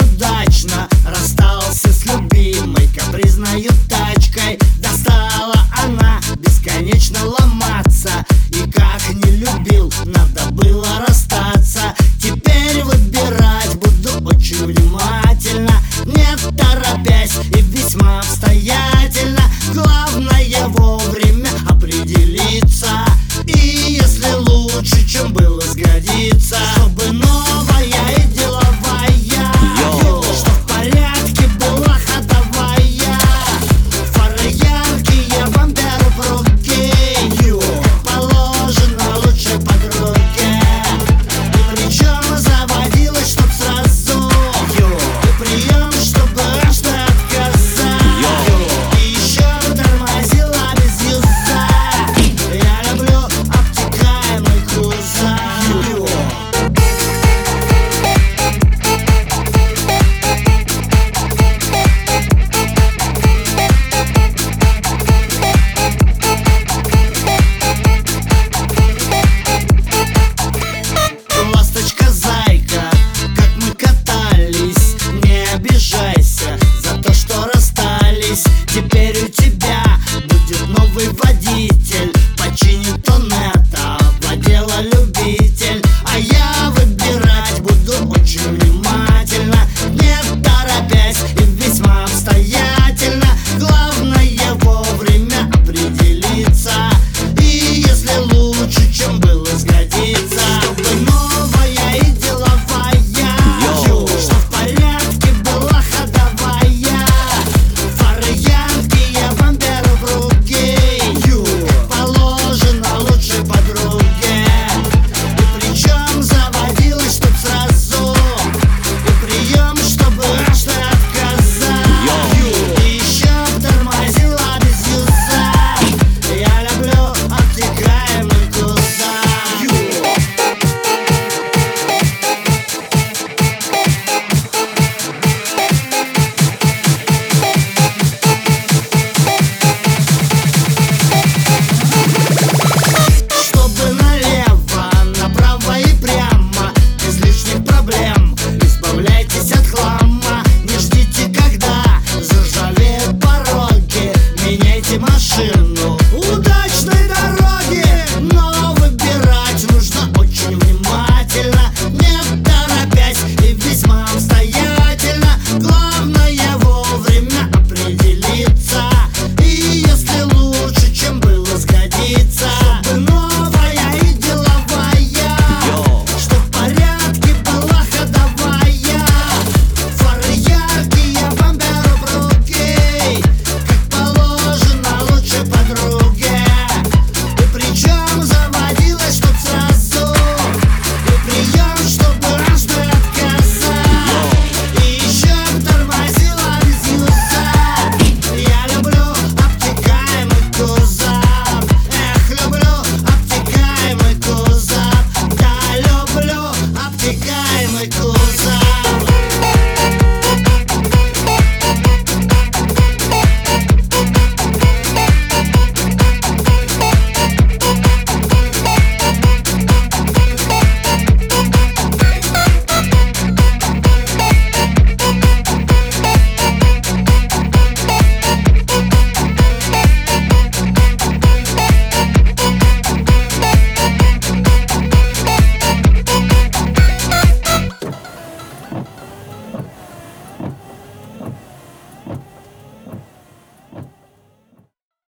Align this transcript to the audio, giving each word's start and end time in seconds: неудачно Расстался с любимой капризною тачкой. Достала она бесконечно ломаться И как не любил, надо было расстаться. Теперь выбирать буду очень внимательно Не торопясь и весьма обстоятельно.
неудачно 0.00 0.88
Расстался 1.04 1.92
с 1.92 2.04
любимой 2.06 2.88
капризною 2.88 3.70
тачкой. 3.88 4.58
Достала 4.78 5.54
она 5.82 6.20
бесконечно 6.36 7.18
ломаться 7.24 8.24
И 8.50 8.70
как 8.70 9.00
не 9.14 9.36
любил, 9.36 9.92
надо 10.04 10.50
было 10.52 10.86
расстаться. 11.06 11.94
Теперь 12.20 12.82
выбирать 12.84 13.74
буду 13.76 14.28
очень 14.28 14.66
внимательно 14.66 15.72
Не 16.04 16.36
торопясь 16.56 17.38
и 17.56 17.62
весьма 17.62 18.20
обстоятельно. 18.20 18.99